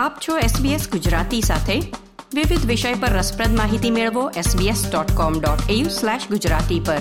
[0.00, 1.80] આપ છો SBS ગુજરાતી સાથે.
[2.34, 6.98] વિવિધ વિષય પર રસપ્રદ માહિતી મેળવો sbs.com.au/gujarati પર.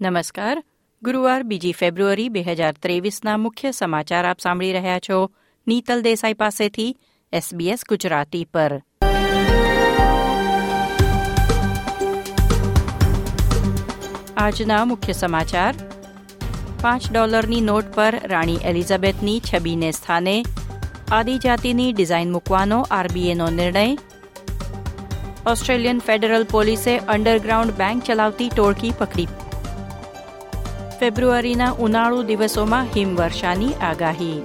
[0.00, 0.64] નમસ્કાર.
[1.02, 5.30] ગુરુવાર બીજી ફેબ્રુઆરી બે હજાર ત્રેવીસના મુખ્ય સમાચાર આપ સાંભળી રહ્યા છો.
[5.68, 6.96] નીતલ દેસાઈ પાસેથી
[7.34, 8.82] SBS ગુજરાતી પર.
[14.36, 15.74] આજના મુખ્ય સમાચાર.
[16.80, 20.44] પાંચ ડોલરની નોટ પર રાણી એલિઝાબેથની છબીને સ્થાને
[21.10, 23.96] આદિજાતિની ડિઝાઇન મૂકવાનો આરબીએનો નિર્ણય.
[25.46, 29.28] ઓસ્ટ્રેલિયન ફેડરલ પોલીસે અંડરગ્રાઉન્ડ બેંક ચલાવતી ટોળકી પકડી.
[31.00, 34.42] ફેબ્રુઆરીના ઉનાળુ દિવસોમાં હિમવર્ષાની આગાહી.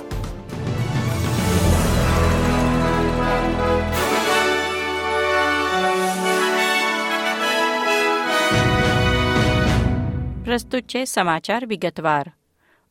[10.46, 12.32] પ્રસ્તુત છે સમાચાર વિગતવાર.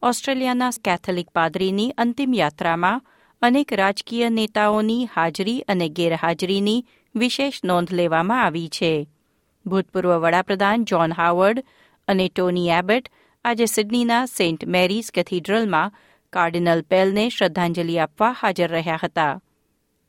[0.03, 3.03] ઓસ્ટ્રેલિયાના કેથોલિક પાદરીની અંતિમ યાત્રામાં
[3.43, 9.09] અનેક રાજકીય નેતાઓની હાજરી અને ગેરહાજરીની વિશેષ નોંધ લેવામાં આવી છે.
[9.67, 11.65] ભૂતપૂર્વ વડાપ્રધાન જ્હોન હાવર્ડ
[12.09, 13.11] અને ટોની એબેટ
[13.45, 15.95] આજે સિડનીના સેન્ટ મેરીઝ કેથીડ્રલમાં
[16.33, 19.41] કાર્ડિનલ પેલને શ્રદ્ધાંજલિ આપવા હાજર રહ્યા હતા.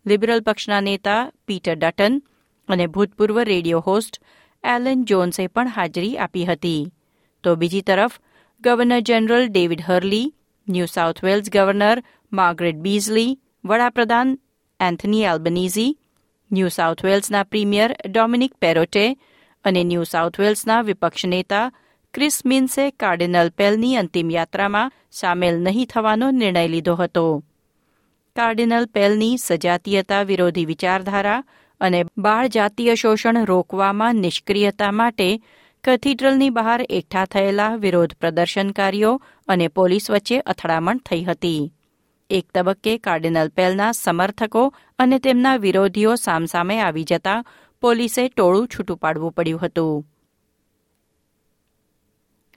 [0.05, 2.21] લિબરલ પક્ષના નેતા પીટર ડટન
[2.67, 4.21] અને ભૂતપૂર્વ રેડિયો હોસ્ટ
[4.63, 6.91] એલન જોન્સે પણ હાજરી આપી હતી.
[7.43, 8.19] તો બીજી તરફ
[8.61, 10.33] governor general David Hurley
[10.69, 12.03] New South Wales governor
[12.33, 14.39] Margaret Beazley, વડાપ્રધાન
[14.79, 15.97] એન્થની એલ્બનીઝી
[16.51, 19.17] ન્યૂ સાઉથ વેલ્સના પ્રીમિયર ડોમિનિક પેરોટે
[19.65, 21.71] અને ન્યૂ સાઉથ વેલ્સના વિપક્ષ નેતા
[22.13, 27.43] ક્રિસ મિન્સે કાર્ડિનલ પેલની અંતિમ યાત્રામાં સામેલ નહીં થવાનો નિર્ણય લીધો હતો.
[28.35, 31.43] કાર્ડિનલ પેલની સજાતીયતા વિરોધી વિચારધારા
[31.81, 35.41] અને બાળ જાતીય શોષણ રોકવામાં નિષ્ક્રિયતા માટે
[35.83, 41.73] કેથીડ્રલની બહાર એકઠા થયેલા વિરોધ પ્રદર્શનકારીઓ અને પોલીસ વચ્ચે અથડામણ થઈ હતી.
[42.29, 47.45] એક તબક્કે કાર્ડિનલ પેલના સમર્થકો અને તેમના વિરોધીઓ સામસામે આવી જતા
[47.81, 50.07] પોલીસે ટોળું છૂટું પાડવું પડ્યું હતું.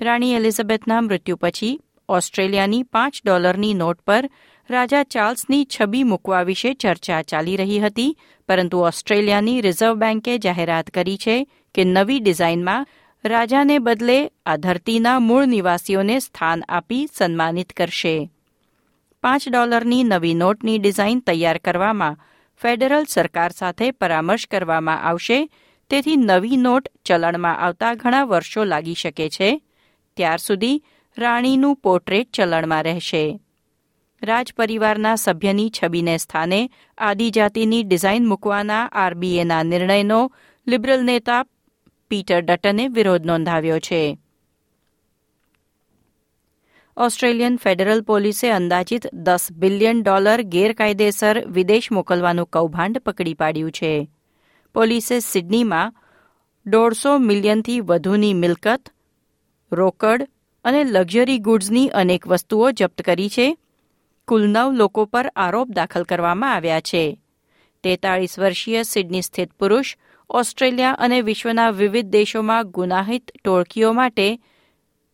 [0.01, 4.31] રાણી એલિઝાબેથના મૃત્યુ પછી ઓસ્ટ્રેલિયાની પાંચ ડોલરની નોટ પર
[4.71, 8.19] રાજા ચાર્લ્સની છબી મૂકવા વિશે ચર્ચા ચાલી રહી હતી,
[8.49, 12.87] પરંતુ ઓસ્ટ્રેલિયાની રિઝર્વ બેન્કે જાહેરાત કરી છે કે નવી ડિઝાઇનમાં
[13.25, 18.31] રાજાને બદલે આ ધરતીના મૂળ નિવાસીઓને સ્થાન આપી સન્માનિત કરશે.
[19.23, 22.17] પાંચ ડોલરની નવી નોટની ડિઝાઇન તૈયાર કરવામાં
[22.63, 25.49] ફેડરલ સરકાર સાથે પરામર્શ કરવામાં આવશે.
[25.91, 29.63] તેથી નવી નોટ ચલણમાં આવતા ઘણા વર્ષો લાગી શકે છે.
[30.17, 30.83] ત્યાર સુધી
[31.19, 33.41] રાણીનું પોર્ટ્રેટ ચલણમાં રહેશે.
[34.23, 40.33] રાજપરિવારના સભ્યની છબીને સ્થાને આદિજાતિની ડિઝાઇન મૂકવાના આરબીએના નિર્ણયનો
[40.69, 41.45] લિબરલ નેતા
[42.13, 44.19] પીટર ડટને વિરોધ નોંધાવ્યો છે.
[46.97, 54.11] ઓસ્ટ્રેલિયન ફેડરલ પોલીસે અંદાજિત દસ બિલિયન ડોલર ગેરકાયદેસર વિદેશ મોકલવાનું કૌભાંડ પકડી પાડ્યું છે.
[54.75, 55.95] પોલીસે સિડનીમાં
[56.67, 58.89] દોઢસો મિલિયનથી વધુની મિલકત,
[59.73, 60.29] રોકડ
[60.65, 63.57] અને લક્ઝરી ગુડ્સની અનેક વસ્તુઓ જપ્ત કરી છે.
[64.29, 67.21] કુલ નવ લોકો પર આરોપ દાખલ કરવામાં આવ્યા છે.
[67.83, 69.97] તેતાળીસ વર્ષીય સિડની સ્થિત પુરુષ
[70.33, 74.39] ઓસ્ટ્રેલિયા અને વિશ્વના વિવિધ દેશોમાં ગુનાહિત ટોળકીઓ માટે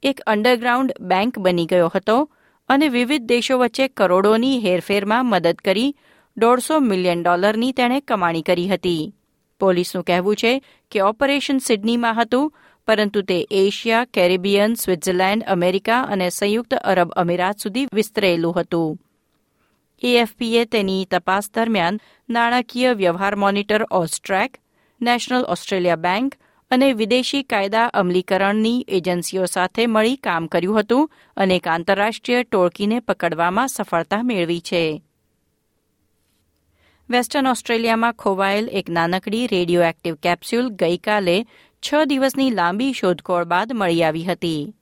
[0.03, 2.31] એક અંડરગ્રાઉન્ડ બેંક બની ગયો હતો
[2.69, 5.97] અને વિવિધ દેશો વચ્ચે કરોડોની હેરફેરમાં મદદ કરી,
[6.37, 9.15] દોઢસો મિલિયન ડોલરની તેણે કમાણી કરી હતી.
[9.61, 12.55] પોલીસનું કહેવું છે કે ઓપરેશન સિડનીમાં હતું,
[12.87, 18.99] પરંતુ તે એશિયા, કેરેબિયન, સ્વિટ્ઝરલેન્ડ, અમેરિકા અને સંયુક્ત અરબ અમીરાત સુધી વિસ્તરેલું હતું.
[20.03, 22.01] એએફપીએ તેની તપાસ દરમિયાન
[22.31, 24.57] નાણાકીય વ્યવહાર monitor AUSTRAC
[25.03, 26.35] National Australia Bank
[26.71, 33.69] અને વિદેશી કાયદા અમલીકરણની એજન્સીઓ સાથે મળી કામ કર્યું હતું અને એક આંતરરાષ્ટ્રીય ટોળકીને પકડવામાં
[33.69, 35.03] સફળતા મેળવી છે.
[37.11, 41.47] વેસ્ટર્ન ઓસ્ટ્રેલિયામાં ખોવાયેલ એક નાનકડી રેડિયો એક્ટિવ કેપ્સ્યુલ ગઈકાલે
[41.83, 44.75] છ દિવસની લાંબી શોધખોળ બાદ મળી આવી હતી.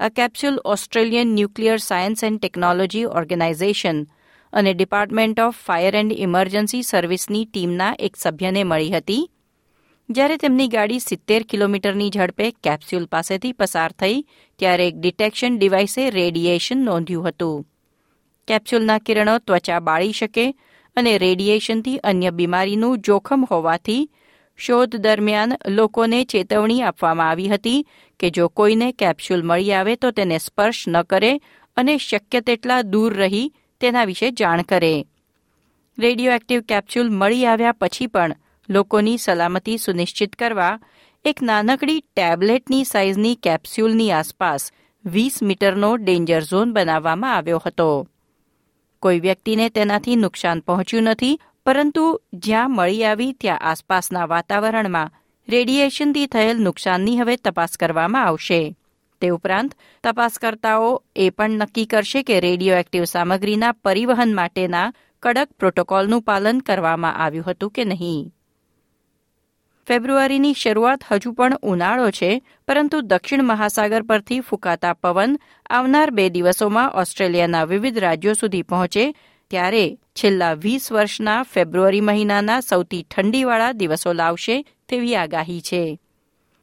[0.00, 4.06] આ capsule Australian nuclear science and technology organisation
[4.52, 9.30] અને department of fire and emergency સર્વિસની ટીમના એક સભ્યને મળી હતી
[10.08, 14.22] જ્યારે તેમની ગાડી સિત્તેર કિલોમીટરની ઝડપે કેપ્સ્યુલ પાસેથી પસાર થઈ,
[14.60, 17.66] ત્યારે એક ડિટેક્શન ડિવાઇસે રેડિયેશન નોંધ્યું હતું.
[18.48, 20.46] કેપ્સ્યુલના કિરણો ત્વચા બાળી શકે
[20.96, 24.08] અને રેડિયેશનથી અન્ય બીમારીનું જોખમ હોવાથી
[24.58, 27.84] શોધ દરમિયાન લોકોને ચેતવણી આપવામાં આવી હતી
[28.20, 31.32] કે જો કોઈને કેપ્સ્યુલ મળી આવે તો તેને સ્પર્શ ન કરે
[31.76, 33.46] અને શક્ય તેટલા દૂર રહી
[33.80, 34.94] તેના વિશે જાણ કરે.
[35.98, 40.78] રેડિયો એક્ટિવ કેપ્સ્યુલ મળી આવ્યા પછી પણ લોકોની સલામતી સુનિશ્ચિત કરવા
[41.24, 44.72] એક નાનકડી ટેબ્લેટની સાઇઝની કેપ્સ્યુલની આસપાસ
[45.04, 48.08] વીસ મીટરનો ડેન્જર ઝોન બનાવવામાં આવ્યો હતો.
[49.02, 55.10] કોઈ વ્યક્તિને તેનાથી નુકસાન પહોંચ્યું નથી, પરંતુ જ્યાં મળી આવી ત્યાં આસપાસના વાતાવરણમાં
[55.48, 58.74] રેડિયેશનથી થયેલ નુકસાનની હવે તપાસ કરવામાં આવશે.
[59.20, 59.74] તે ઉપરાંત,
[60.04, 64.92] તપાસકર્તાઓ એ પણ નક્કી કરશે કે રેડિયો એક્ટિવ સામગ્રીના પરિવહન માટેના
[65.22, 68.34] કડક પ્રોટોકોલનું પાલન કરવામાં આવ્યું હતું કે નહીં.
[69.88, 72.30] ફેબ્રુઆરીની શરૂઆત હજુ પણ ઉનાળો છે,
[72.68, 75.36] પરંતુ દક્ષિણ મહાસાગર પરથી ફૂંકાતા પવન
[75.70, 79.04] આવનાર બે દિવસોમાં ઓસ્ટ્રેલિયાના વિવિધ રાજ્યો સુધી પહોંચે,
[79.50, 84.58] ત્યારે છેલ્લા વીસ વર્ષના ફેબ્રુઆરી મહિનાના સૌથી ઠંડીવાળા દિવસો લાવશે
[84.88, 85.82] તેવી આગાહી છે.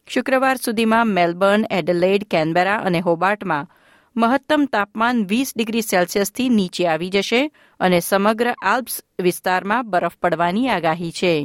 [0.07, 3.67] શુક્રવાર સુધીમાં મેલબર્ન, એડલેડ, કેનબેરા અને હોબાર્ટમાં
[4.15, 7.43] મહત્તમ તાપમાન વીસ ડિગ્રી સેલ્સિયસથી નીચે આવી જશે
[7.79, 11.35] અને સમગ્ર આલ્પ્સ વિસ્તારમાં બરફ પડવાની આગાહી છે.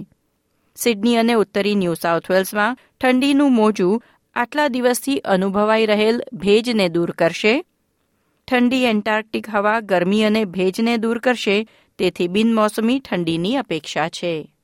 [0.76, 4.02] સિડની અને ઉત્તરી ન્યૂ સાઉથ વેલ્સમાં ઠંડીનું મોજું
[4.34, 7.64] આટલા દિવસથી અનુભવાઈ રહેલ ભેજને દૂર કરશે.
[8.48, 11.66] ઠંડી એન્ટાર્કટિક હવા ગરમી અને ભેજને દૂર કરશે,
[11.98, 14.54] તેથી બિનમોસમી ઠંડીની અપેક્ષા છે.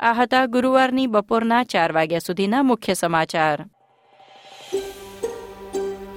[0.00, 3.64] આ હતા ગુરુવારની બપોરના ચાર વાગ્યા સુધીના મુખ્ય સમાચાર.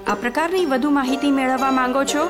[0.07, 2.29] આ પ્રકારની વધુ માહિતી મેળવવા માંગો છો